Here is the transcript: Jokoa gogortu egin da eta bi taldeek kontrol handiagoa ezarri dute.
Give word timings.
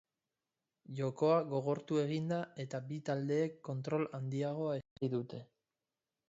Jokoa 0.99 1.35
gogortu 1.51 1.99
egin 2.03 2.31
da 2.31 2.39
eta 2.63 2.79
bi 2.87 2.99
taldeek 3.11 3.61
kontrol 3.69 4.07
handiagoa 4.21 4.73
ezarri 4.81 5.13
dute. 5.17 5.45